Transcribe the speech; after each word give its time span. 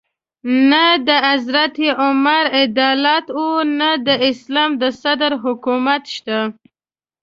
نه 0.71 0.85
د 1.07 1.09
حضرت 1.27 1.75
عمر 2.01 2.43
عدالت 2.59 3.25
او 3.39 3.45
نه 3.79 3.91
د 4.07 4.09
اسلام 4.29 4.71
د 4.81 4.83
صدر 5.01 5.31
حکومت 5.43 6.03
شته. 6.15 6.39